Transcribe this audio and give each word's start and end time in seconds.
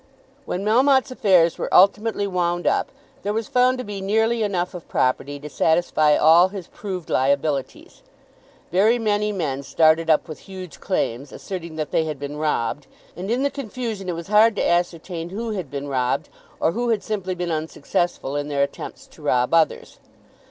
When 0.47 0.65
Melmotte's 0.65 1.11
affairs 1.11 1.59
were 1.59 1.71
ultimately 1.71 2.25
wound 2.25 2.65
up 2.65 2.89
there 3.21 3.33
was 3.33 3.47
found 3.47 3.77
to 3.77 3.83
be 3.83 4.01
nearly 4.01 4.41
enough 4.41 4.73
of 4.73 4.87
property 4.89 5.39
to 5.39 5.47
satisfy 5.47 6.17
all 6.17 6.47
his 6.47 6.65
proved 6.69 7.07
liabilities. 7.11 8.01
Very 8.71 8.97
many 8.97 9.31
men 9.31 9.61
started 9.61 10.09
up 10.09 10.27
with 10.27 10.39
huge 10.39 10.79
claims, 10.79 11.31
asserting 11.31 11.75
that 11.75 11.91
they 11.91 12.05
had 12.05 12.17
been 12.17 12.37
robbed, 12.37 12.87
and 13.15 13.29
in 13.29 13.43
the 13.43 13.51
confusion 13.51 14.09
it 14.09 14.15
was 14.15 14.29
hard 14.29 14.55
to 14.55 14.67
ascertain 14.67 15.29
who 15.29 15.51
had 15.51 15.69
been 15.69 15.87
robbed, 15.87 16.29
or 16.59 16.71
who 16.71 16.89
had 16.89 17.03
simply 17.03 17.35
been 17.35 17.51
unsuccessful 17.51 18.35
in 18.35 18.47
their 18.47 18.63
attempts 18.63 19.05
to 19.05 19.21
rob 19.21 19.53
others. 19.53 19.99